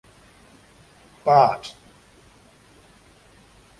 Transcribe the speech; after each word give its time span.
Bart. 1.23 1.75